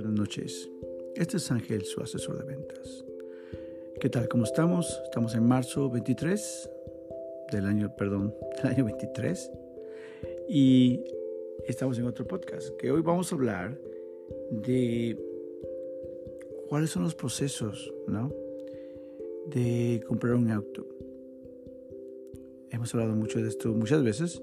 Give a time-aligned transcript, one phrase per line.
[0.00, 0.68] buenas noches.
[1.14, 3.04] Este es Ángel, su asesor de ventas.
[4.00, 4.26] ¿Qué tal?
[4.26, 5.00] ¿Cómo estamos?
[5.04, 6.68] Estamos en marzo 23
[7.52, 9.52] del año, perdón, del año 23
[10.48, 11.00] y
[11.68, 13.80] estamos en otro podcast que hoy vamos a hablar
[14.50, 15.16] de
[16.68, 18.34] cuáles son los procesos, ¿no?
[19.46, 20.88] De comprar un auto.
[22.70, 24.42] Hemos hablado mucho de esto muchas veces,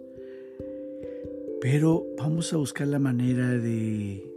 [1.59, 4.30] pero vamos a buscar la manera de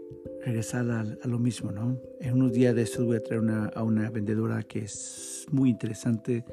[0.45, 1.98] regresar a, lo mismo, ¿no?
[2.21, 3.43] En unos días de estos voy a traer
[3.75, 6.45] a una vendedora que es muy interesante,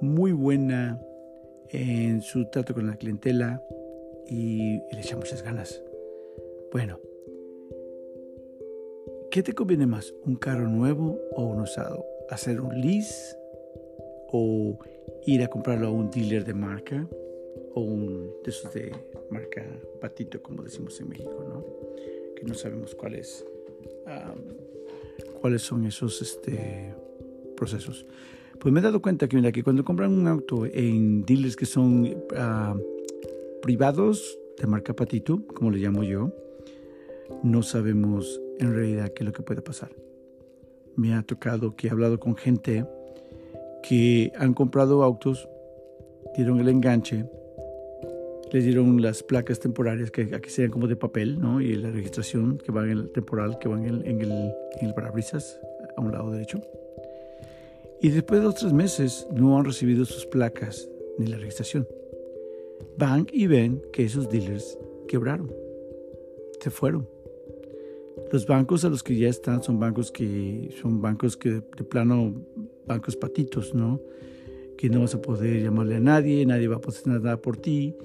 [0.00, 1.00] muy buena
[1.70, 3.62] en su trato con la clientela
[4.26, 5.82] y, le echa muchas ganas.
[6.72, 6.98] Bueno,
[9.30, 10.12] ¿qué te conviene más?
[10.24, 12.04] ¿Un carro nuevo o un usado?
[12.30, 13.36] ¿Hacer un lease
[14.28, 14.78] o
[15.26, 17.06] ir a comprarlo a un dealer de marca
[17.74, 18.92] o un de esos de
[19.30, 19.64] marca
[20.00, 21.64] patito, como decimos en México, ¿no?
[22.46, 23.44] No sabemos cuáles
[25.40, 26.94] cuáles son esos este,
[27.54, 28.06] procesos.
[28.58, 31.66] Pues me he dado cuenta que, mira, que cuando compran un auto en dealers que
[31.66, 32.24] son
[33.60, 36.32] privados de marca patito, como le llamo yo,
[37.42, 39.90] no sabemos en realidad qué es lo que puede pasar.
[40.96, 42.86] Me ha tocado que he hablado con gente
[43.82, 45.46] que han comprado autos,
[46.34, 47.26] dieron el enganche,
[48.54, 51.60] les dieron las placas temporarias que aquí serían como de papel, ¿no?
[51.60, 54.30] Y la registración que va en el temporal, que va en en el,
[54.80, 55.58] en el parabrisas
[55.96, 56.60] a un lado derecho.
[58.00, 60.88] Y después de dos tres meses no han recibido sus placas
[61.18, 61.88] ni la registración.
[62.96, 64.78] Van y ven que esos dealers
[65.08, 65.52] quebraron,
[66.60, 67.08] se fueron.
[68.30, 72.32] Los bancos a los que ya están son bancos que son bancos que de plano,
[72.86, 74.00] bancos patitos, ¿no?
[74.78, 77.56] Que no vas a poder llamarle a nadie, nadie va a poder hacer nada por
[77.56, 77.96] ti.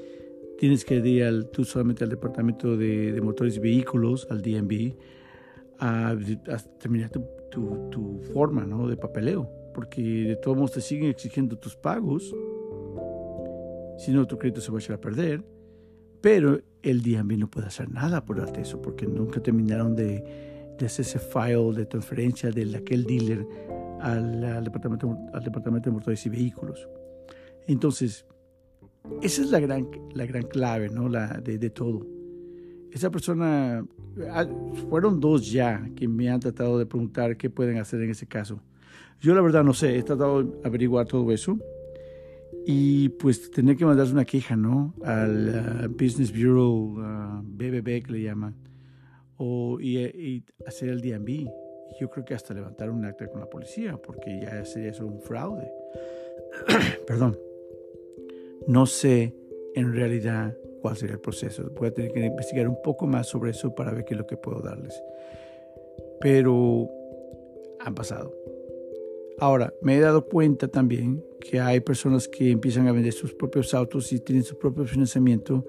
[0.60, 4.94] Tienes que ir al, tú solamente al departamento de, motores y vehículos, al DMV,
[5.80, 6.18] a,
[6.78, 7.24] terminar tu,
[7.90, 8.88] tu, forma ¿no?
[8.88, 12.36] de papeleo, porque de todos modos te siguen exigiendo tus pagos.
[13.98, 15.44] Si no, tu crédito se va a echar a perder.
[16.22, 20.22] Pero el DMV no puede hacer nada por darte eso, porque nunca terminaron de,
[20.78, 23.46] de hacer ese file de transferencia de aquel dealer
[24.02, 26.90] al, departamento, al departamento de motores y vehículos.
[27.68, 28.26] Entonces,
[29.22, 31.10] esa es la gran, la gran clave ¿no?
[31.10, 32.06] la, de, de todo.
[32.92, 33.86] Esa persona,
[34.32, 34.48] ah,
[34.90, 38.62] fueron dos ya que me han tratado de preguntar qué pueden hacer en ese caso.
[39.22, 41.60] Yo la verdad no sé, he tratado de averiguar todo eso
[42.66, 44.94] y pues tenía que mandarse una queja, ¿no?
[45.04, 46.96] Al ah, Business Bureau,
[47.44, 48.56] BBB que le llaman,
[49.38, 51.50] o, y, y hacer el DMV.
[52.00, 55.20] Yo creo que hasta levantar un acta con la policía, porque ya sería eso un
[55.20, 55.72] fraude.
[57.08, 57.49] Perdón.
[58.70, 59.34] No sé
[59.74, 61.72] en realidad cuál sería el proceso.
[61.76, 64.28] Voy a tener que investigar un poco más sobre eso para ver qué es lo
[64.28, 64.94] que puedo darles.
[66.22, 66.88] Pero
[67.80, 68.32] han pasado.
[69.40, 73.74] Ahora, me he dado cuenta también que hay personas que empiezan a vender sus propios
[73.74, 75.66] autos y tienen su propio financiamiento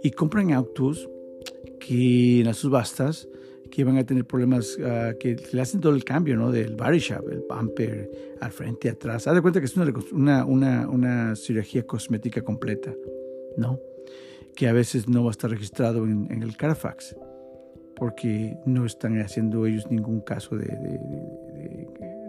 [0.00, 1.10] y compran autos
[1.80, 3.28] que en las subastas
[3.72, 6.52] que van a tener problemas, uh, que le hacen todo el cambio, ¿no?
[6.52, 9.26] Del body el bumper, al frente, atrás.
[9.26, 9.76] Haz de cuenta que es
[10.12, 12.92] una, una, una, cirugía cosmética completa,
[13.56, 13.80] ¿no?
[14.54, 17.16] Que a veces no va a estar registrado en, el Carfax,
[17.96, 20.98] porque no están haciendo ellos ningún caso de, de,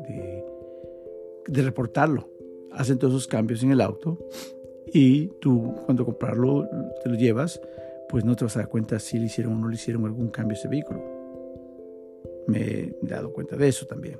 [0.07, 0.43] de,
[1.45, 2.29] de reportarlo.
[2.71, 4.17] Hacen todos esos cambios en el auto
[4.93, 6.69] y tú cuando comprarlo,
[7.03, 7.59] te lo llevas,
[8.07, 10.29] pues no te vas a dar cuenta si le hicieron o no le hicieron algún
[10.29, 11.12] cambio a ese vehículo
[12.47, 14.19] me he dado cuenta de eso también,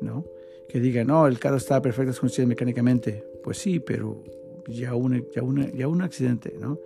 [0.00, 0.24] ¿no?
[0.68, 3.24] Que digan, no, el carro está en perfectas condiciones mecánicamente.
[3.42, 4.22] Pues sí, pero
[4.68, 6.78] ya un, ya una, ya un accidente, ¿no?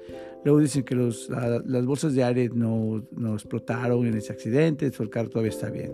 [0.45, 5.11] Luego dicen que los, las bolsas de aire no, no explotaron en ese accidente, el
[5.11, 5.93] carro todavía está bien.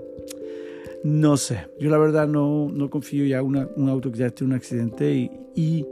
[1.05, 4.53] No sé, yo la verdad no, no confío ya en un auto que ya tiene
[4.53, 5.87] un accidente y, y,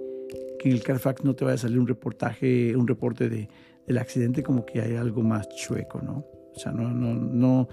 [0.59, 3.49] que en el Carfax no te vaya a salir un reportaje, un reporte de,
[3.87, 6.25] del accidente como que hay algo más chueco, ¿no?
[6.55, 7.69] O sea, no, no, no,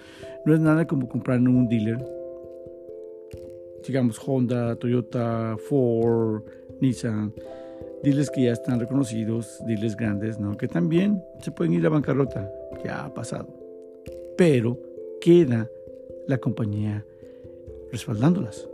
[0.46, 2.04] no es nada como comprar en un dealer.
[3.86, 6.44] Digamos Honda, Toyota, Ford,
[6.82, 7.34] Nissan.
[8.04, 10.56] Dealers que ya están reconocidos, dealers grandes, ¿no?
[10.56, 12.52] Que también se pueden ir a bancarrota.
[12.84, 13.48] Ya ha pasado.
[14.38, 14.80] Pero
[15.20, 15.70] queda
[16.28, 17.04] la compañía
[17.92, 18.70] respaldándolas,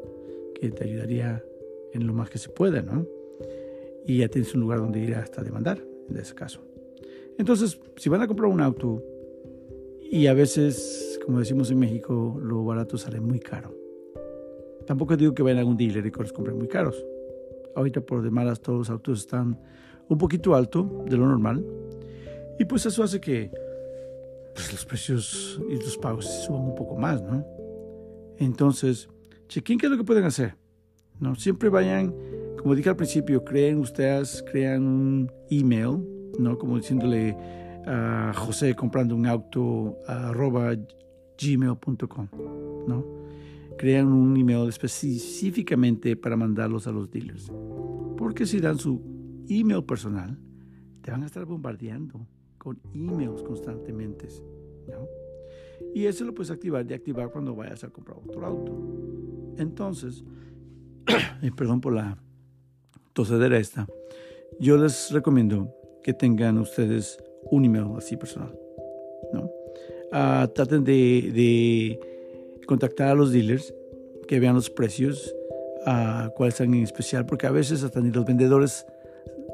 [0.59, 1.43] que te ayudaría
[1.93, 3.05] en lo más que se pueda, ¿no?
[4.05, 5.79] Y ya tienes un lugar donde ir hasta demandar,
[6.09, 6.61] en ese caso.
[7.37, 9.01] Entonces, si van a comprar un auto
[10.13, 13.75] y a veces, como decimos en México, lo barato sale muy caro.
[14.85, 17.03] Tampoco digo que vayan a un dealer y que los compren muy caros.
[17.75, 19.59] Ahorita por demás todos los autos están
[20.07, 21.65] un poquito alto de lo normal.
[22.59, 23.49] Y pues eso hace que
[24.53, 27.43] pues los precios y los pagos suban un poco más, ¿no?
[28.37, 29.09] Entonces,
[29.47, 30.55] chequen qué es lo que pueden hacer.
[31.19, 31.33] ¿no?
[31.33, 32.13] Siempre vayan,
[32.59, 36.05] como dije al principio, creen ustedes, crean un email,
[36.37, 36.55] ¿no?
[36.59, 37.35] Como diciéndole
[37.85, 40.75] a José comprando un auto arroba
[41.37, 42.27] gmail.com,
[42.87, 43.05] ¿no?
[43.77, 47.51] Crean un email específicamente para mandarlos a los dealers.
[48.17, 49.01] Porque si dan su
[49.49, 50.37] email personal,
[51.01, 52.25] te van a estar bombardeando
[52.57, 54.27] con emails constantemente,
[54.87, 55.07] ¿no?
[55.93, 59.53] Y eso lo puedes activar de activar cuando vayas a comprar otro auto.
[59.57, 60.23] Entonces,
[61.55, 62.17] perdón por la
[63.11, 63.87] tosedera esta,
[64.59, 67.17] yo les recomiendo que tengan ustedes
[67.51, 68.51] un email así personal.
[69.33, 69.49] ¿no?
[70.11, 71.99] Ah, traten de,
[72.65, 73.73] contactar a los dealers,
[74.27, 75.35] que vean los precios,
[75.85, 78.85] uh, cuáles están en especial, porque a veces hasta ni los vendedores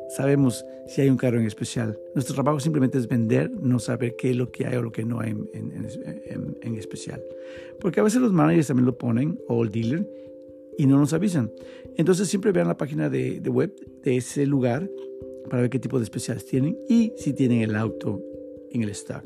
[0.09, 1.97] sabemos si hay un carro en especial.
[2.13, 5.05] Nuestro trabajo simplemente es vender, no saber qué es lo que hay o lo que
[5.05, 7.23] no hay en, en especial.
[7.79, 10.07] Porque a veces los managers también lo ponen, o el dealer,
[10.77, 11.51] y no nos avisan.
[11.97, 14.89] Entonces siempre vean la página de, de, web de ese lugar
[15.49, 18.21] para ver qué tipo de especiales tienen y si tienen el auto
[18.71, 19.23] en el stock.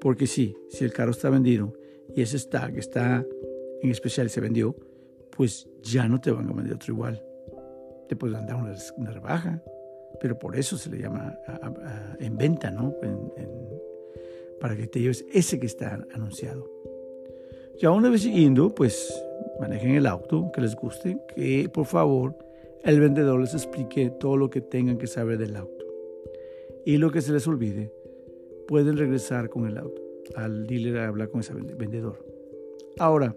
[0.00, 1.72] Porque sí, si el carro está vendido
[2.14, 3.24] y ese stock está
[3.82, 4.74] en especial se vendió,
[5.30, 7.22] pues ya no te van a vender otro igual.
[8.08, 9.62] Te pueden dar una, una rebaja,
[10.20, 11.36] pero por eso se le llama
[12.18, 12.94] en venta, ¿no?
[14.60, 16.70] para que te lleves ese que está anunciado.
[17.80, 19.12] Ya una vez yendo, pues
[19.60, 22.36] manejen el auto, que les guste, que por favor
[22.84, 25.84] el vendedor les explique todo lo que tengan que saber del auto.
[26.84, 27.90] Y lo que se les olvide,
[28.68, 30.02] pueden regresar con el auto
[30.36, 32.24] al dealer a hablar con ese vendedor.
[32.98, 33.34] Ahora,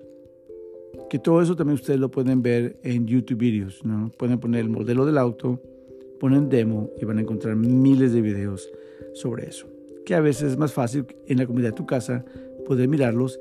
[1.09, 4.11] que todo eso también ustedes lo pueden ver en YouTube videos, ¿no?
[4.17, 5.61] Pueden poner el modelo del auto,
[6.19, 8.69] ponen demo y van a encontrar miles de videos
[9.13, 9.67] sobre eso.
[10.05, 12.25] Que a veces es más fácil en la comunidad de tu casa
[12.65, 13.39] poder mirarlos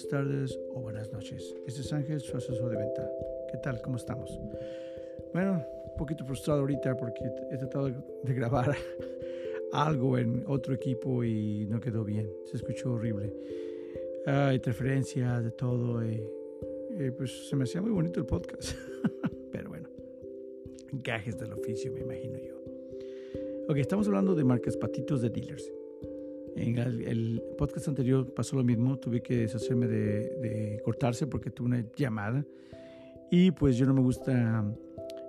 [0.00, 1.54] buenas tardes o buenas noches.
[1.66, 3.10] Este es Ángel, su asesor de venta.
[3.50, 3.82] ¿Qué tal?
[3.82, 4.40] ¿Cómo estamos?
[5.34, 7.20] Bueno, un poquito frustrado ahorita porque
[7.50, 7.90] he tratado
[8.22, 8.74] de grabar
[9.72, 12.30] algo en otro equipo y no quedó bien.
[12.46, 13.30] Se escuchó horrible.
[14.24, 16.22] Hay interferencias de todo y,
[17.18, 18.72] pues se me hacía muy bonito el podcast.
[19.52, 19.90] Pero bueno,
[20.92, 22.54] gajes del oficio, me imagino yo.
[23.68, 25.70] Ok, estamos hablando de marcas patitos de dealers.
[26.60, 31.84] En el, podcast anterior pasó lo mismo, tuve que deshacerme de, cortarse porque tuve una
[31.96, 32.44] llamada
[33.30, 34.64] y pues yo no me gusta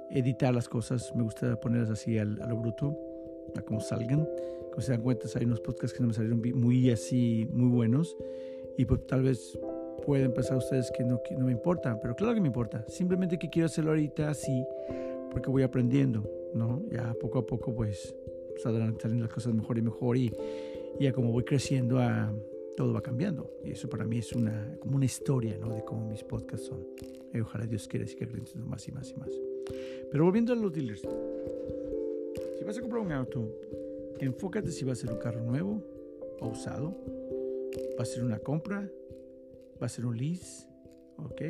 [0.10, 2.98] editar las cosas, me gusta ponerlas así a lo bruto,
[3.56, 4.28] a como salgan.
[4.72, 8.16] Como se dan cuenta, hay unos podcasts que no me salieron muy así, muy buenos
[8.78, 9.58] y pues tal vez
[10.06, 12.86] pueden pensar ustedes que no, que no me importa, pero claro que me importa.
[12.88, 14.66] Simplemente que quiero hacerlo ahorita así
[15.30, 16.24] porque voy aprendiendo,
[16.54, 16.84] ¿no?
[16.90, 18.16] Ya poco a poco pues
[18.62, 20.34] saldrán saliendo las cosas mejor y mejor y
[21.00, 22.32] y ya como voy creciendo, ah,
[22.76, 23.52] todo va cambiando.
[23.64, 25.74] Y eso para mí es una, como una historia ¿no?
[25.74, 26.86] de cómo mis podcasts son.
[27.34, 29.30] Y ojalá Dios quiera que creciendo más y más y más.
[30.12, 31.02] Pero volviendo a los dealers.
[32.58, 33.48] Si vas a comprar un auto,
[34.20, 35.82] enfócate si va a ser un carro nuevo
[36.40, 36.96] o usado.
[37.98, 38.90] Va a ser una compra,
[39.82, 40.68] va a ser un lease,
[41.18, 41.42] ¿ok?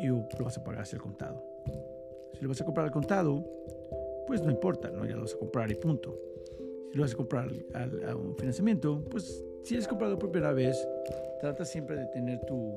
[0.00, 1.42] Y lo vas a pagar hacia el contado.
[2.34, 3.44] Si lo vas a comprar al contado,
[4.26, 5.06] pues no importa, ¿no?
[5.06, 6.31] Ya lo vas a comprar y punto
[6.94, 7.50] lo vas a comprar
[8.06, 10.76] a un financiamiento, pues si es comprado por primera vez,
[11.40, 12.74] trata siempre de tener tu,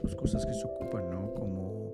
[0.00, 1.34] tus cosas que se ocupan, ¿no?
[1.34, 1.92] Como,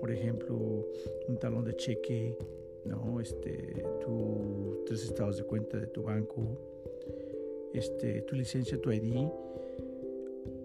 [0.00, 0.86] por ejemplo,
[1.28, 2.36] un talón de cheque,
[2.84, 3.20] ¿no?
[3.20, 6.58] Este, tus tres estados de cuenta de tu banco,
[7.72, 9.28] este, tu licencia, tu ID.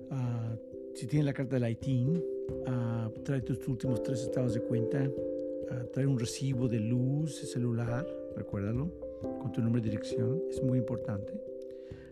[0.10, 0.55] Ah,
[0.95, 5.03] si tienes la carta del ITIN, uh, trae tus últimos tres estados de cuenta.
[5.03, 10.77] Uh, trae un recibo de luz celular, recuérdalo con tu nombre y dirección, es muy
[10.77, 11.34] importante.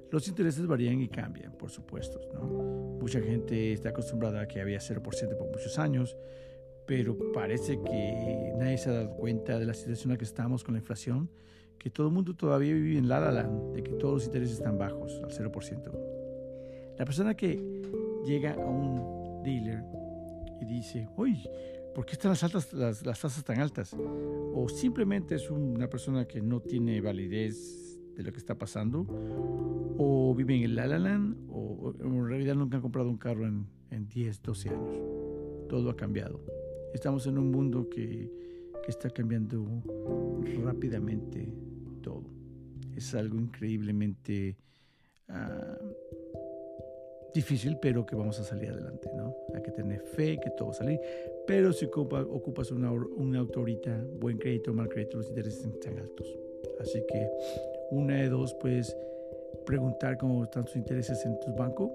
[0.09, 2.19] Los intereses varían y cambian, por supuesto.
[2.33, 2.41] ¿no?
[2.99, 5.01] Mucha gente está acostumbrada a que había 0%
[5.37, 6.17] por muchos años,
[6.85, 10.63] pero parece que nadie se ha dado cuenta de la situación en la que estamos
[10.63, 11.29] con la inflación,
[11.77, 14.57] que todo el mundo todavía vive en la la land, de que todos los intereses
[14.57, 16.11] están bajos, al 0%.
[16.97, 17.63] La persona que
[18.25, 19.83] llega a un dealer
[20.59, 21.49] y dice, oye,
[21.93, 23.95] ¿por qué están las, altas, las, tasas tan altas?
[23.95, 29.05] O simplemente es una persona que no tiene validez de lo que está pasando,
[29.97, 30.85] o vive en el La
[31.49, 35.67] o, en realidad nunca han comprado un carro en, en 10, 12 años.
[35.69, 36.41] Todo ha cambiado.
[36.93, 38.29] Estamos en un mundo que,
[38.83, 39.65] que está cambiando
[40.63, 41.53] rápidamente
[42.01, 42.23] todo.
[42.95, 44.57] Es algo increíblemente
[45.29, 46.20] uh,
[47.33, 49.35] difícil, pero que vamos a salir adelante, ¿no?
[49.53, 50.99] Hay que tener fe que todo va a salir.
[51.47, 56.37] Pero si ocupas una, una auto ahorita, buen crédito, mal crédito, los intereses están altos.
[56.79, 57.29] Así que
[57.91, 58.95] una de dos, puedes
[59.65, 61.91] preguntar cómo están tus intereses en tu banco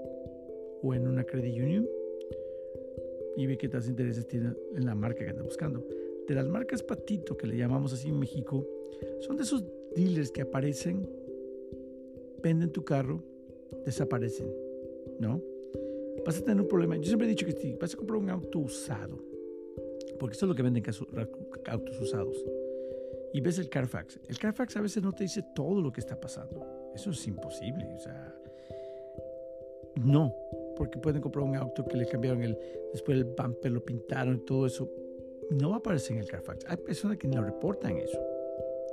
[0.82, 1.88] o en una credit union
[3.36, 5.86] y ve qué tantos intereses tiene en la marca que andas buscando.
[6.26, 8.66] De las marcas patito, que le llamamos así en México,
[9.20, 9.64] son de esos
[9.94, 11.08] dealers que aparecen,
[12.42, 13.22] venden tu carro,
[13.84, 14.48] desaparecen,
[15.18, 15.42] ¿no?
[16.24, 16.96] Vas a tener un problema.
[16.96, 19.18] Yo siempre he dicho que si vas a comprar un auto usado,
[20.18, 20.84] porque eso es lo que venden
[21.66, 22.44] autos usados,
[23.32, 24.18] y ves el Carfax.
[24.28, 26.64] El Carfax a veces no te dice todo lo que está pasando.
[26.94, 27.86] Eso es imposible.
[27.94, 28.34] O sea,
[29.96, 30.34] no,
[30.76, 32.58] porque pueden comprar un auto que le cambiaron el,
[32.92, 34.90] después el bumper, lo pintaron y todo eso.
[35.50, 36.64] No va a aparecer en el Carfax.
[36.66, 38.18] Hay personas que no reportan eso.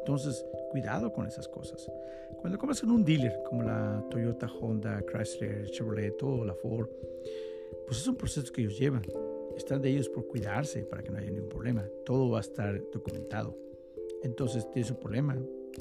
[0.04, 1.90] Entonces, cuidado con esas cosas.
[2.42, 6.90] Cuando compras en un dealer, como la Toyota, Honda, Chrysler, Chevrolet, todo, la Ford,
[7.88, 9.02] pues es un proceso que ellos llevan.
[9.56, 11.88] Están de ellos por cuidarse para que no haya ningún problema.
[12.04, 13.58] Todo va a estar documentado.
[14.24, 15.38] Entonces, tienes un problema.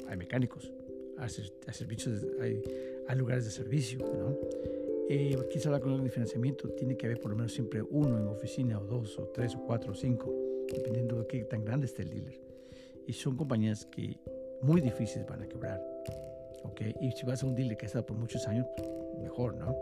[0.07, 0.71] Hay mecánicos,
[1.17, 1.29] hay,
[1.73, 2.63] servicios, hay,
[3.05, 4.37] hay lugares de servicio, ¿no?
[5.09, 8.25] Eh, quizá la columna de financiamiento tiene que haber por lo menos siempre uno en
[8.27, 10.33] oficina, o dos, o tres, o cuatro, o cinco,
[10.73, 12.42] dependiendo de qué tan grande esté el dealer.
[13.07, 14.17] Y son compañías que
[14.61, 15.81] muy difíciles van a quebrar.
[16.63, 16.95] ¿okay?
[17.01, 18.65] Y si vas a un que ha estado por muchos años,
[19.21, 19.75] mejor, ¿no?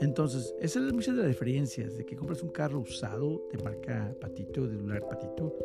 [0.00, 4.14] Entonces, esa es muchas de las diferencias de que compras un carro usado de marca
[4.20, 5.56] Patito, de lugar Patito,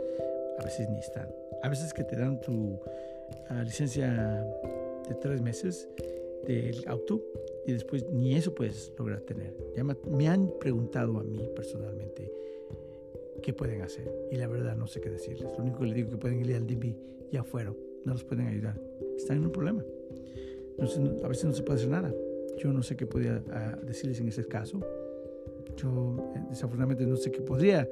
[0.59, 1.29] a veces ni están.
[1.61, 2.79] A veces que te dan tu
[3.49, 4.43] ah, licencia
[5.07, 5.87] de tres meses
[6.47, 7.21] del auto
[7.65, 9.55] y después ni eso puedes lograr tener.
[9.75, 12.31] Ya me han preguntado a mí personalmente
[13.43, 15.53] qué pueden hacer y la verdad no sé qué decirles.
[15.55, 16.95] Lo único que les digo que pueden ir al DB
[17.31, 18.79] ya fueron, no los pueden ayudar.
[19.15, 19.83] Están en un problema.
[20.79, 22.11] a veces no se puede hacer nada.
[22.57, 24.79] Yo no sé qué podría ah, decirles en ese caso.
[25.77, 27.87] Yo eh, desafortunadamente no sé qué podría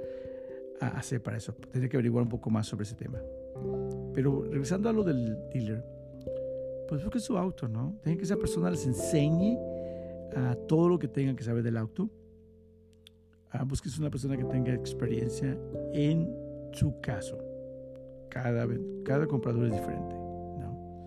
[0.80, 1.54] ah, hacer para eso.
[1.72, 3.22] Tendría que averiguar un poco más sobre ese tema.
[4.14, 5.84] Pero regresando a lo del dealer,
[6.88, 8.00] pues busque su auto, ¿no?
[8.04, 9.58] Tienen que esa persona les enseñe
[10.36, 12.10] a todo lo que tengan que saber del auto.
[13.52, 15.58] Ah, busques una persona que tenga experiencia
[15.94, 16.34] en
[16.72, 17.38] su caso.
[18.30, 18.66] Cada,
[19.28, 21.06] comprador es diferente, ¿no?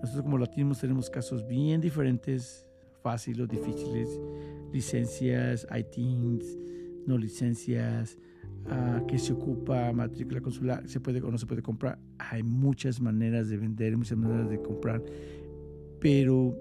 [0.00, 2.66] Nosotros como latinos tenemos casos bien diferentes,
[3.00, 4.08] fáciles difíciles,
[4.72, 6.58] licencias, ITINs,
[7.06, 8.18] no licencias,
[9.06, 11.98] que se ocupa matrícula consular, se puede o no se puede comprar.
[12.18, 15.02] Hay muchas maneras de vender, muchas maneras de comprar,
[16.00, 16.56] pero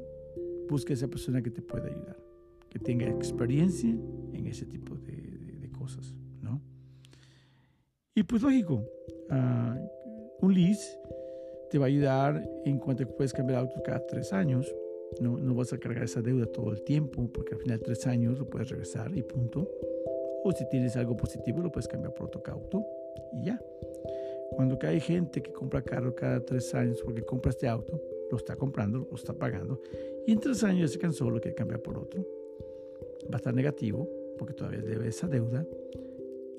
[0.69, 2.17] busca esa persona que te pueda ayudar,
[2.69, 3.89] que tenga experiencia
[4.33, 5.22] en ese tipo de,
[5.83, 6.61] cosas, ¿no?
[8.15, 8.85] Y pues lógico,
[9.29, 10.97] uh, un lease
[11.69, 14.73] te va a ayudar en cuanto puedes cambiar auto cada tres años.
[15.19, 18.39] No, no vas a cargar esa deuda todo el tiempo, porque al final tres años
[18.39, 19.69] lo puedes regresar y punto.
[20.43, 22.85] O si tienes algo positivo, lo puedes cambiar por otro auto
[23.33, 23.61] y ya.
[24.51, 27.99] Cuando hay gente que compra carro cada tres años porque compra este auto,
[28.31, 29.81] lo está comprando, lo está pagando,
[30.25, 32.25] y en tres años se cansó, lo quiere cambiar por otro,
[33.25, 35.65] va a estar negativo porque todavía debe esa deuda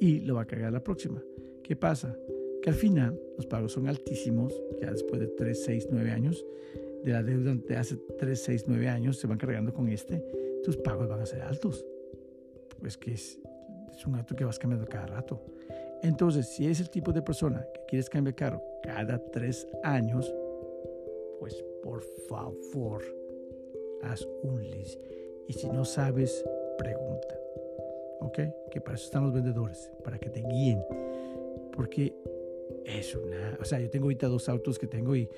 [0.01, 1.23] y lo va a cargar la próxima.
[1.63, 2.17] ¿Qué pasa?
[2.63, 6.47] Que al final los pagos son altísimos, ya después de 3, 6, 9 años,
[7.05, 10.25] de la deuda de hace 3, 6, 9 años se van cargando con este,
[10.65, 11.85] tus pagos van a ser altos.
[12.81, 13.39] Pues que es
[13.95, 15.41] es un auto que vas cambiando cada rato.
[16.03, 20.33] Entonces, si es el tipo de persona que quieres cambiar carro cada tres años,
[21.39, 23.03] pues por favor,
[24.03, 25.01] haz un list.
[25.47, 26.45] Y si no sabes,
[26.79, 27.44] pregunta.
[28.25, 28.39] ¿Ok?
[28.71, 30.83] Que para eso están los vendedores, para que te guíen.
[31.73, 32.15] Porque
[32.85, 33.59] es una...
[33.61, 35.29] O sea, yo tengo ahorita dos autos que tengo y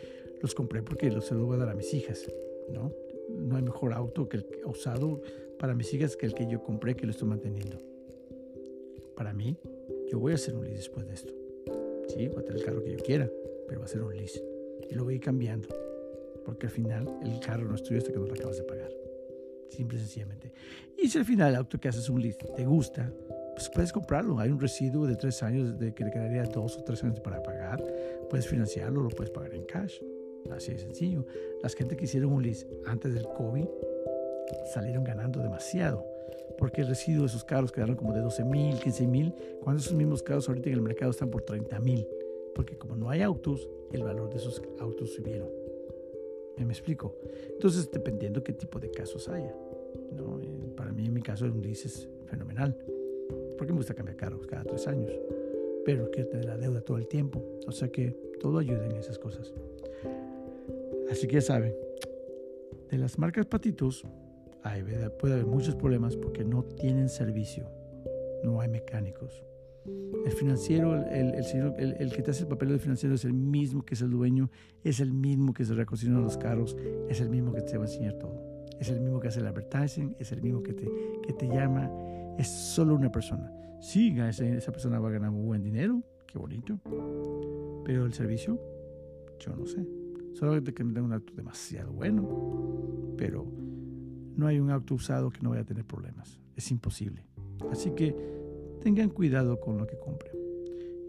[0.40, 2.26] los compré porque los se los voy a dar a mis hijas,
[2.70, 2.92] ¿no?
[3.28, 5.20] No hay mejor auto que el usado
[5.58, 7.78] para mis hijas que el que yo compré que lo estoy manteniendo
[9.16, 9.56] para mí,
[10.08, 11.32] yo voy a hacer un lease después de esto.
[12.08, 13.28] Sí, voy a tener el carro que yo quiera,
[13.66, 14.44] pero va a ser un lease.
[14.88, 15.68] Y lo voy a ir cambiando.
[16.44, 18.92] Porque al final el carro no es tuyo hasta que no lo acabas de pagar.
[19.68, 20.52] Simple y sencillamente.
[21.06, 23.12] Y si al final el auto que haces un lease te gusta,
[23.54, 24.40] pues puedes comprarlo.
[24.40, 27.40] Hay un residuo de tres años de que le quedaría dos o tres años para
[27.44, 27.80] pagar.
[28.28, 30.00] Puedes financiarlo, lo puedes pagar en cash.
[30.50, 31.24] Así de sencillo.
[31.62, 33.66] Las gente que hicieron un lease antes del COVID
[34.74, 36.04] salieron ganando demasiado
[36.58, 39.32] porque el residuo de esos carros quedaron como de 12 mil, 15 mil,
[39.62, 42.04] cuando esos mismos carros ahorita en el mercado están por 30 mil,
[42.52, 45.66] porque como no hay autos, el valor de esos autos subieron.
[46.56, 47.14] ¿Me, explico?
[47.50, 49.54] Entonces, dependiendo qué tipo de casos haya.
[50.12, 50.40] ¿No?
[50.76, 52.76] Para mí, en mi caso, un lease es fenomenal,
[53.56, 55.10] porque me gusta cambiar carros cada tres años,
[55.84, 59.18] pero quiero tener la deuda todo el tiempo, o sea que todo ayuda en esas
[59.18, 59.52] cosas.
[61.10, 61.74] Así que ya saben,
[62.90, 64.04] de las marcas patitos,
[64.62, 64.82] hay,
[65.18, 67.68] puede haber muchos problemas porque no tienen servicio,
[68.42, 69.42] no hay mecánicos.
[70.24, 73.32] El financiero, el, el, señor, el, que te hace el papel de financiero es el
[73.32, 74.50] mismo que es el dueño,
[74.82, 76.76] es el mismo que se recocina los carros,
[77.08, 78.55] es el mismo que te va a enseñar todo.
[78.80, 80.86] Es el mismo que hace el advertising, es el mismo que te,
[81.22, 81.90] que te llama,
[82.38, 83.52] es solo una persona.
[83.80, 86.78] Sí, esa, persona va a ganar muy buen dinero, qué bonito,
[87.84, 88.60] pero el servicio,
[89.38, 89.86] yo no sé.
[90.34, 93.46] Solamente que me den un auto demasiado bueno, pero
[94.36, 96.38] no hay un auto usado que no vaya a tener problemas.
[96.56, 97.26] Es imposible.
[97.70, 98.14] Así que
[98.82, 100.34] tengan cuidado con lo que compren.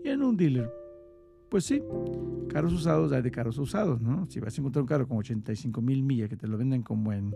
[0.03, 0.71] Y en un dealer,
[1.49, 1.81] pues sí,
[2.49, 4.27] carros usados hay de carros usados, ¿no?
[4.29, 7.13] Si vas a encontrar un carro con 85 mil millas que te lo venden como
[7.13, 7.35] en,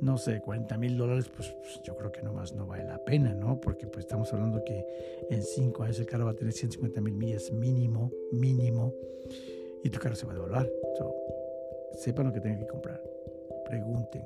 [0.00, 3.34] no sé, 40 mil dólares, pues, pues, yo creo que nomás no vale la pena,
[3.34, 3.60] ¿no?
[3.60, 4.84] Porque pues estamos hablando que
[5.30, 8.92] en 5 años el carro va a tener 150 mil millas mínimo, mínimo,
[9.82, 10.70] y tu carro se va a devaluar.
[11.94, 13.02] sepan lo que tengan que comprar.
[13.64, 14.22] Pregunten.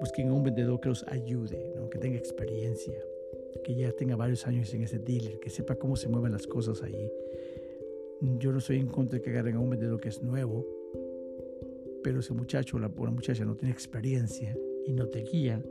[0.00, 1.88] Busquen a un vendedor que los ayude, ¿no?
[1.88, 2.94] que tenga experiencia
[3.66, 6.82] que ya tenga varios años en ese dealer, que sepa cómo se mueven las cosas
[6.82, 7.10] ahí.
[8.20, 10.66] Yo no estoy en contra de que agarren a un vendedor que es nuevo,
[12.02, 14.56] pero ese muchacho o la, muchacha no tiene experiencia
[14.86, 15.62] y no te guía,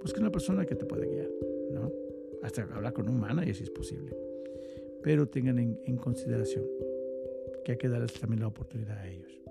[0.00, 1.28] busca una persona que te pueda guiar,
[1.72, 1.90] ¿no?
[2.42, 4.16] Hasta hablar con un manager si es posible.
[5.02, 6.64] Pero tengan en, en consideración
[7.64, 9.42] que hay que darles también la oportunidad a ellos.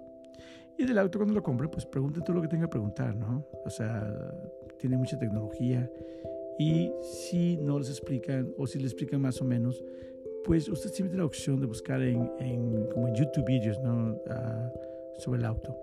[0.77, 3.45] Y del auto cuando lo compre, pues pregunten todo lo que tenga que preguntar, ¿no?
[3.65, 4.33] O sea,
[4.79, 5.89] tiene mucha tecnología
[6.57, 9.83] y si no les explican o si les explican más o menos,
[10.43, 12.27] pues usted siempre tiene la opción de buscar en,
[12.91, 14.19] como en YouTube videos ¿no?
[14.29, 14.71] Ah,
[15.17, 15.75] sobre el auto.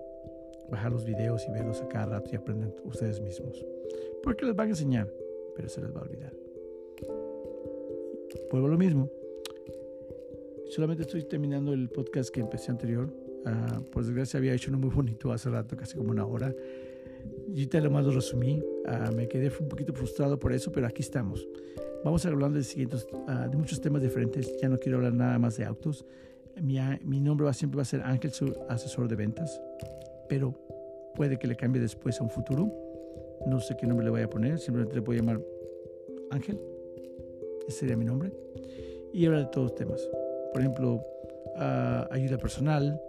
[0.69, 3.65] Bajar los videos y verlos a cada rato y aprenden ustedes mismos.
[4.21, 5.11] Porque les van a enseñar,
[5.55, 6.33] pero se les va a olvidar.
[8.51, 9.09] Vuelvo a lo mismo.
[10.69, 13.09] Solamente estoy terminando el podcast que empecé anterior.
[13.45, 16.53] Uh, por desgracia había hecho uno muy bonito hace rato, casi como una hora.
[17.47, 18.61] Y te lo más lo resumí.
[18.85, 21.47] Ah, me quedé un poquito frustrado por eso, pero aquí estamos.
[22.03, 24.57] Vamos a hablar de, siguientes, ah, de muchos temas diferentes.
[24.61, 26.05] Ya no quiero hablar nada más de autos.
[26.61, 29.61] Mi, mi nombre va, siempre va a ser Ángel, su asesor de ventas,
[30.27, 30.53] pero
[31.15, 32.71] puede que le cambie después a un futuro.
[33.47, 35.41] No sé qué nombre le voy a poner, simplemente le voy a llamar
[36.31, 36.59] Ángel.
[37.67, 38.31] Ese sería mi nombre.
[39.13, 40.09] Y hablar de todos los temas.
[40.51, 40.95] Por ejemplo,
[41.55, 42.99] uh, ayuda personal,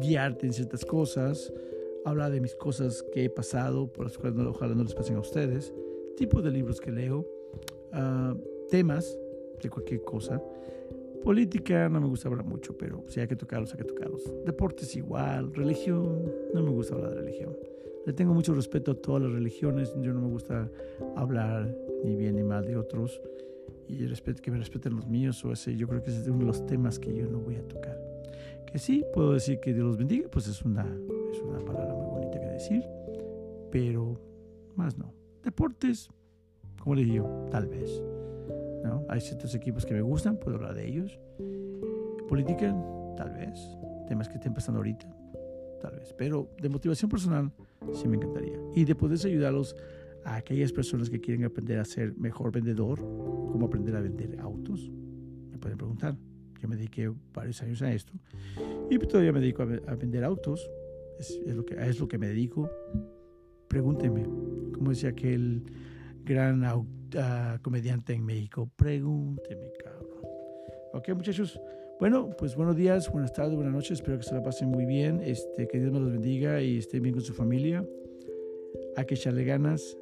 [0.00, 1.52] guiarte en ciertas cosas,
[2.04, 5.16] habla de mis cosas que he pasado, por las cuales no, ojalá no les pasen
[5.16, 5.72] a ustedes,
[6.18, 7.20] tipo de libros que leo,
[7.92, 8.36] uh,
[8.68, 9.16] temas
[9.62, 10.42] de cualquier cosa.
[11.22, 14.22] Política no me gusta hablar mucho, pero si hay que tocarlos, hay que tocarlos.
[14.44, 17.56] Deportes igual, religión, no me gusta hablar de religión.
[18.04, 20.68] Le tengo mucho respeto a todas las religiones, yo no me gusta
[21.14, 21.72] hablar
[22.04, 23.20] ni bien ni mal de otros
[23.86, 26.40] y respeto, que me respeten los míos o ese, yo creo que ese es uno
[26.40, 27.96] de los temas que yo no voy a tocar.
[28.66, 30.84] Que sí, puedo decir que Dios los bendiga, pues es una,
[31.32, 32.82] es una palabra muy bonita que decir,
[33.70, 34.18] pero
[34.74, 35.17] más no.
[35.48, 36.10] Deportes,
[36.78, 38.02] como le digo, tal vez.
[38.84, 39.06] ¿no?
[39.08, 41.18] Hay ciertos equipos que me gustan, puedo hablar de ellos.
[42.28, 42.76] Política,
[43.16, 43.58] tal vez.
[44.06, 45.08] Temas que estén pasando ahorita,
[45.80, 46.12] tal vez.
[46.18, 47.50] Pero de motivación personal,
[47.94, 48.58] sí me encantaría.
[48.74, 49.74] Y de poder ayudarlos
[50.22, 54.90] a aquellas personas que quieren aprender a ser mejor vendedor, cómo aprender a vender autos,
[55.50, 56.14] me pueden preguntar.
[56.60, 58.12] Yo me dediqué varios años a esto
[58.90, 60.70] y todavía me dedico a, vender autos.
[61.18, 62.70] Es, lo que, es lo que me dedico.
[63.68, 64.26] Pregúnteme,
[64.72, 65.62] como decía aquel
[66.24, 66.86] gran uh,
[67.62, 70.08] comediante en México, pregúnteme, cabrón.
[70.92, 71.60] Ok, muchachos.
[72.00, 73.92] Bueno, pues buenos días, buenas tardes, buenas noches.
[73.92, 75.20] Espero que se la pasen muy bien.
[75.22, 77.84] Este, que Dios me los bendiga y estén bien con su familia.
[78.96, 79.96] Hay que echarle ganas.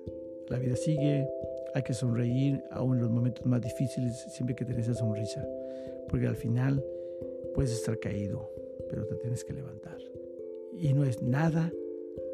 [0.48, 1.26] La vida sigue.
[1.74, 5.46] Hay que sonreír aún en los momentos más difíciles, siempre que tener esa sonrisa
[6.08, 6.84] porque al final
[7.54, 8.50] puedes estar caído,
[8.88, 9.98] pero te tienes que levantar.
[10.72, 11.72] Y no es nada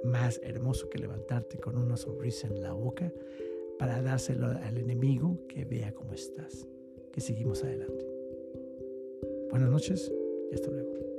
[0.04, 3.12] más hermoso que levantarte con una sonrisa en la boca
[3.78, 6.66] para dárselo al enemigo que vea cómo estás.
[7.12, 8.06] Que seguimos adelante.
[9.50, 10.10] Buenas noches
[10.50, 11.11] y hasta luego.